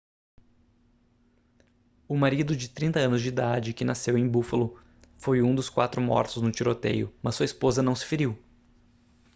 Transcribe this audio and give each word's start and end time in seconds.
o 2.07 2.17
marido 2.17 2.55
de 2.55 2.67
30 2.67 2.97
anos 3.01 3.21
de 3.21 3.27
idade 3.27 3.71
que 3.71 3.85
nasceu 3.85 4.17
em 4.17 4.27
buffalo 4.27 4.81
foi 5.15 5.43
um 5.43 5.53
dos 5.53 5.69
quatro 5.69 6.01
mortos 6.01 6.41
no 6.41 6.51
tiroteio 6.51 7.13
mas 7.21 7.35
sua 7.35 7.45
esposa 7.45 7.83
não 7.83 7.95
se 7.95 8.05
feriu 8.05 8.35